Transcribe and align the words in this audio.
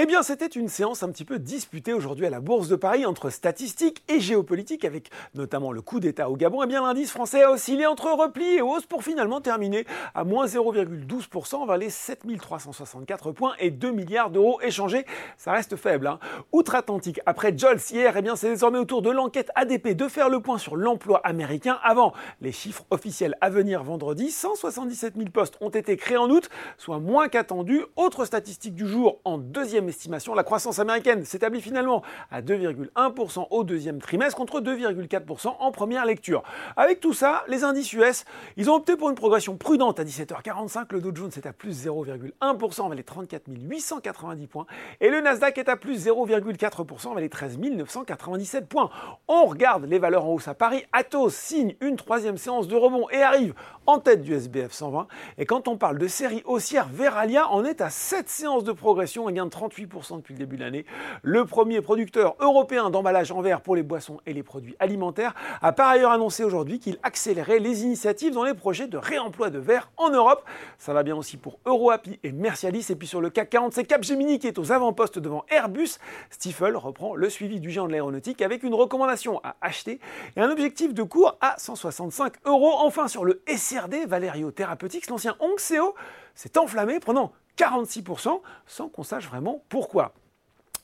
Eh 0.00 0.06
bien, 0.06 0.22
c'était 0.22 0.46
une 0.46 0.68
séance 0.68 1.02
un 1.02 1.10
petit 1.10 1.24
peu 1.24 1.40
disputée 1.40 1.92
aujourd'hui 1.92 2.24
à 2.24 2.30
la 2.30 2.38
Bourse 2.38 2.68
de 2.68 2.76
Paris 2.76 3.04
entre 3.04 3.30
statistiques 3.30 4.04
et 4.06 4.20
géopolitique, 4.20 4.84
avec 4.84 5.10
notamment 5.34 5.72
le 5.72 5.82
coup 5.82 5.98
d'État 5.98 6.30
au 6.30 6.36
Gabon. 6.36 6.62
Eh 6.62 6.68
bien, 6.68 6.82
l'indice 6.82 7.10
français 7.10 7.42
a 7.42 7.50
oscillé 7.50 7.84
entre 7.84 8.12
repli 8.12 8.44
et 8.44 8.62
hausse 8.62 8.86
pour 8.86 9.02
finalement 9.02 9.40
terminer 9.40 9.86
à 10.14 10.22
moins 10.22 10.46
0,12% 10.46 11.66
vers 11.66 11.76
les 11.76 11.90
7364 11.90 13.32
points 13.32 13.54
et 13.58 13.72
2 13.72 13.90
milliards 13.90 14.30
d'euros 14.30 14.60
échangés. 14.60 15.04
Ça 15.36 15.50
reste 15.50 15.74
faible. 15.74 16.06
Hein. 16.06 16.20
Outre-Atlantique, 16.52 17.18
après 17.26 17.52
Jols 17.58 17.80
hier, 17.90 18.16
eh 18.16 18.22
bien, 18.22 18.36
c'est 18.36 18.50
désormais 18.50 18.78
au 18.78 18.84
tour 18.84 19.02
de 19.02 19.10
l'enquête 19.10 19.50
ADP 19.56 19.96
de 19.96 20.06
faire 20.06 20.28
le 20.28 20.38
point 20.38 20.58
sur 20.58 20.76
l'emploi 20.76 21.20
américain 21.24 21.76
avant 21.82 22.12
les 22.40 22.52
chiffres 22.52 22.84
officiels 22.90 23.34
à 23.40 23.50
venir 23.50 23.82
vendredi. 23.82 24.30
177 24.30 25.16
000 25.16 25.30
postes 25.30 25.56
ont 25.60 25.70
été 25.70 25.96
créés 25.96 26.18
en 26.18 26.30
août, 26.30 26.48
soit 26.76 27.00
moins 27.00 27.28
qu'attendu. 27.28 27.82
Autre 27.96 28.24
statistique 28.24 28.76
du 28.76 28.86
jour 28.86 29.20
en 29.24 29.38
deuxième 29.38 29.87
estimation, 29.88 30.34
la 30.34 30.44
croissance 30.44 30.78
américaine 30.78 31.24
s'établit 31.24 31.60
finalement 31.60 32.02
à 32.30 32.42
2,1% 32.42 33.46
au 33.50 33.64
deuxième 33.64 34.00
trimestre 34.00 34.36
contre 34.36 34.60
2,4% 34.60 35.54
en 35.58 35.72
première 35.72 36.04
lecture. 36.04 36.42
Avec 36.76 37.00
tout 37.00 37.12
ça, 37.12 37.44
les 37.48 37.64
indices 37.64 37.92
US, 37.92 38.24
ils 38.56 38.70
ont 38.70 38.74
opté 38.74 38.96
pour 38.96 39.10
une 39.10 39.16
progression 39.16 39.56
prudente 39.56 40.00
à 40.00 40.04
17h45. 40.04 40.86
Le 40.90 41.00
Dow 41.00 41.14
Jones 41.14 41.30
est 41.36 41.46
à 41.46 41.52
plus 41.52 41.86
0,1% 41.86 42.86
avec 42.86 42.98
les 42.98 43.04
34 43.04 43.44
890 43.48 44.46
points 44.46 44.66
et 45.00 45.10
le 45.10 45.20
Nasdaq 45.20 45.58
est 45.58 45.68
à 45.68 45.76
plus 45.76 46.06
0,4% 46.06 47.12
avec 47.12 47.22
les 47.22 47.28
13 47.28 47.58
997 47.58 48.68
points. 48.68 48.90
On 49.26 49.44
regarde 49.44 49.84
les 49.84 49.98
valeurs 49.98 50.24
en 50.24 50.34
hausse 50.34 50.48
à 50.48 50.54
Paris. 50.54 50.84
Atos 50.92 51.30
signe 51.30 51.74
une 51.80 51.96
troisième 51.96 52.36
séance 52.36 52.68
de 52.68 52.76
rebond 52.76 53.08
et 53.10 53.22
arrive 53.22 53.54
en 53.86 53.98
tête 53.98 54.22
du 54.22 54.34
SBF 54.34 54.72
120. 54.72 55.06
Et 55.38 55.46
quand 55.46 55.68
on 55.68 55.76
parle 55.76 55.98
de 55.98 56.08
série 56.08 56.42
haussière, 56.44 56.88
Veralia 56.88 57.48
en 57.48 57.64
est 57.64 57.80
à 57.80 57.90
7 57.90 58.28
séances 58.28 58.64
de 58.64 58.72
progression 58.72 59.28
et 59.28 59.32
gain 59.32 59.46
de 59.46 59.50
38 59.50 59.77
depuis 59.86 60.34
le 60.34 60.38
début 60.38 60.56
de 60.56 60.62
l'année. 60.62 60.84
Le 61.22 61.44
premier 61.44 61.80
producteur 61.80 62.36
européen 62.40 62.90
d'emballage 62.90 63.30
en 63.30 63.40
verre 63.40 63.60
pour 63.60 63.76
les 63.76 63.82
boissons 63.82 64.18
et 64.26 64.32
les 64.32 64.42
produits 64.42 64.76
alimentaires 64.78 65.34
a 65.62 65.72
par 65.72 65.88
ailleurs 65.88 66.10
annoncé 66.10 66.44
aujourd'hui 66.44 66.78
qu'il 66.80 66.98
accélérait 67.02 67.58
les 67.58 67.82
initiatives 67.84 68.32
dans 68.32 68.44
les 68.44 68.54
projets 68.54 68.88
de 68.88 68.96
réemploi 68.96 69.50
de 69.50 69.58
verre 69.58 69.90
en 69.96 70.10
Europe. 70.10 70.44
Ça 70.78 70.92
va 70.92 71.02
bien 71.02 71.16
aussi 71.16 71.36
pour 71.36 71.58
EuroAPI 71.66 72.18
et 72.22 72.32
Mercialis. 72.32 72.86
Et 72.90 72.96
puis 72.96 73.06
sur 73.06 73.20
le 73.20 73.30
CAC 73.30 73.50
40, 73.50 73.72
c'est 73.72 73.84
Capgemini 73.84 74.38
qui 74.38 74.46
est 74.46 74.58
aux 74.58 74.72
avant-postes 74.72 75.18
devant 75.18 75.44
Airbus. 75.50 75.98
Stifel 76.30 76.76
reprend 76.76 77.14
le 77.14 77.30
suivi 77.30 77.60
du 77.60 77.70
géant 77.70 77.86
de 77.86 77.92
l'aéronautique 77.92 78.42
avec 78.42 78.62
une 78.62 78.74
recommandation 78.74 79.40
à 79.44 79.56
acheter 79.60 80.00
et 80.36 80.40
un 80.40 80.50
objectif 80.50 80.94
de 80.94 81.02
cours 81.02 81.36
à 81.40 81.54
165 81.58 82.34
euros. 82.46 82.72
Enfin 82.78 83.08
sur 83.08 83.24
le 83.24 83.42
SRD, 83.46 84.06
Valerio 84.06 84.50
Therapeutics, 84.50 85.08
l'ancien 85.08 85.36
Onxeo 85.40 85.94
s'est 86.34 86.58
enflammé 86.58 87.00
prenant 87.00 87.32
46% 87.58 88.40
sans 88.66 88.88
qu'on 88.88 89.02
sache 89.02 89.26
vraiment 89.28 89.62
pourquoi. 89.68 90.14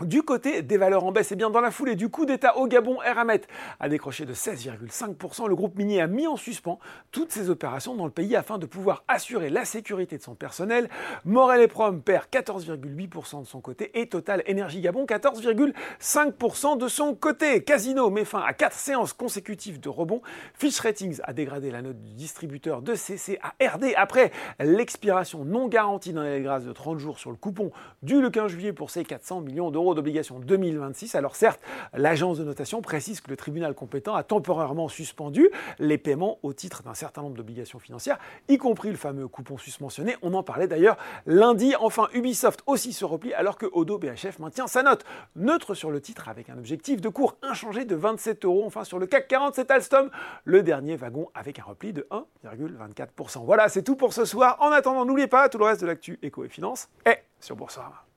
Du 0.00 0.22
côté 0.22 0.62
des 0.62 0.78
valeurs 0.78 1.04
en 1.04 1.12
baisse, 1.12 1.30
et 1.30 1.34
eh 1.34 1.36
bien 1.36 1.50
dans 1.50 1.60
la 1.60 1.70
foulée 1.70 1.94
du 1.94 2.08
coup 2.08 2.24
d'État 2.24 2.56
au 2.56 2.66
Gabon, 2.66 3.02
Eramet 3.02 3.42
a 3.80 3.88
décroché 3.90 4.24
de 4.24 4.32
16,5%. 4.32 5.46
Le 5.46 5.54
groupe 5.54 5.76
minier 5.76 6.00
a 6.00 6.06
mis 6.06 6.26
en 6.26 6.38
suspens 6.38 6.78
toutes 7.10 7.30
ses 7.32 7.50
opérations 7.50 7.94
dans 7.94 8.06
le 8.06 8.10
pays 8.10 8.34
afin 8.34 8.56
de 8.56 8.64
pouvoir 8.64 9.04
assurer 9.08 9.50
la 9.50 9.66
sécurité 9.66 10.16
de 10.16 10.22
son 10.22 10.34
personnel. 10.34 10.88
Morel 11.26 11.60
et 11.60 11.68
Prom 11.68 12.00
perd 12.00 12.24
14,8% 12.32 13.42
de 13.42 13.46
son 13.46 13.60
côté 13.60 13.90
et 14.00 14.06
Total 14.06 14.42
Energy 14.48 14.80
Gabon 14.80 15.04
14,5% 15.04 16.78
de 16.78 16.88
son 16.88 17.14
côté. 17.14 17.62
Casino 17.62 18.08
met 18.08 18.24
fin 18.24 18.40
à 18.40 18.54
4 18.54 18.72
séances 18.72 19.12
consécutives 19.12 19.80
de 19.80 19.90
rebond. 19.90 20.22
Fitch 20.54 20.80
Ratings 20.80 21.20
a 21.24 21.34
dégradé 21.34 21.70
la 21.70 21.82
note 21.82 22.00
du 22.00 22.14
distributeur 22.14 22.80
de 22.80 22.94
CC 22.94 23.38
à 23.42 23.52
RD 23.62 23.92
après 23.96 24.32
l'expiration 24.60 25.44
non 25.44 25.68
garantie 25.68 26.14
d'un 26.14 26.24
délai 26.24 26.40
grâce 26.40 26.64
de 26.64 26.72
30 26.72 26.98
jours 26.98 27.18
sur 27.18 27.30
le 27.30 27.36
coupon 27.36 27.70
du 28.02 28.22
le 28.22 28.30
15 28.30 28.50
juillet 28.50 28.72
pour 28.72 28.88
ses 28.88 29.04
400 29.04 29.42
millions 29.42 29.70
d'euros 29.70 29.89
d'obligations 29.94 30.38
2026. 30.38 31.14
Alors 31.14 31.36
certes, 31.36 31.60
l'agence 31.92 32.38
de 32.38 32.44
notation 32.44 32.82
précise 32.82 33.20
que 33.20 33.30
le 33.30 33.36
tribunal 33.36 33.74
compétent 33.74 34.14
a 34.14 34.22
temporairement 34.22 34.88
suspendu 34.88 35.50
les 35.78 35.98
paiements 35.98 36.38
au 36.42 36.52
titre 36.52 36.82
d'un 36.82 36.94
certain 36.94 37.22
nombre 37.22 37.36
d'obligations 37.36 37.78
financières, 37.78 38.18
y 38.48 38.58
compris 38.58 38.90
le 38.90 38.96
fameux 38.96 39.28
coupon 39.28 39.58
susmentionné. 39.58 40.16
On 40.22 40.34
en 40.34 40.42
parlait 40.42 40.66
d'ailleurs 40.66 40.96
lundi. 41.26 41.74
Enfin, 41.80 42.08
Ubisoft 42.14 42.62
aussi 42.66 42.92
se 42.92 43.04
replie 43.04 43.32
alors 43.34 43.58
que 43.58 43.66
Odo 43.72 43.98
BHF 43.98 44.38
maintient 44.38 44.66
sa 44.66 44.82
note 44.82 45.04
neutre 45.36 45.74
sur 45.74 45.90
le 45.90 46.00
titre 46.00 46.28
avec 46.28 46.50
un 46.50 46.58
objectif 46.58 47.00
de 47.00 47.08
cours 47.08 47.36
inchangé 47.42 47.84
de 47.84 47.94
27 47.94 48.44
euros. 48.44 48.64
Enfin, 48.66 48.84
sur 48.84 48.98
le 48.98 49.06
CAC 49.06 49.28
40, 49.28 49.54
c'est 49.54 49.70
Alstom, 49.70 50.10
le 50.44 50.62
dernier 50.62 50.96
wagon 50.96 51.28
avec 51.34 51.58
un 51.58 51.64
repli 51.64 51.92
de 51.92 52.06
1,24%. 52.10 53.44
Voilà, 53.44 53.68
c'est 53.68 53.82
tout 53.82 53.96
pour 53.96 54.12
ce 54.12 54.24
soir. 54.24 54.56
En 54.60 54.70
attendant, 54.70 55.04
n'oubliez 55.04 55.28
pas 55.28 55.48
tout 55.48 55.58
le 55.58 55.64
reste 55.64 55.80
de 55.80 55.86
l'actu 55.86 56.18
éco 56.22 56.44
et 56.44 56.48
finance 56.48 56.88
est 57.04 57.24
sur 57.40 57.56
Boursorama. 57.56 58.09